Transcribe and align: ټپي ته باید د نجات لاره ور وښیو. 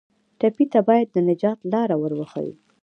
ټپي 0.39 0.65
ته 0.73 0.79
باید 0.87 1.07
د 1.11 1.17
نجات 1.29 1.59
لاره 1.71 1.95
ور 2.01 2.13
وښیو. 2.19 2.53